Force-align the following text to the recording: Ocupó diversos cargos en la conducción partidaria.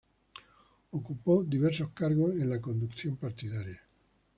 Ocupó 0.93 1.43
diversos 1.43 1.91
cargos 1.91 2.31
en 2.35 2.49
la 2.49 2.59
conducción 2.59 3.17
partidaria. 3.17 3.83